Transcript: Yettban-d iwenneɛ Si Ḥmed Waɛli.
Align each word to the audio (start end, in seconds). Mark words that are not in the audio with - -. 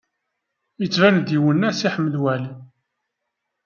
Yettban-d 0.81 1.35
iwenneɛ 1.37 1.71
Si 1.73 1.89
Ḥmed 1.93 2.15
Waɛli. 2.21 2.51